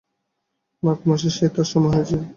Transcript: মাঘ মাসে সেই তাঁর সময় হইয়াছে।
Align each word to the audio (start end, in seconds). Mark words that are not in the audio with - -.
মাঘ 0.83 0.99
মাসে 1.07 1.29
সেই 1.37 1.49
তাঁর 1.55 1.67
সময় 1.71 1.91
হইয়াছে। 1.93 2.17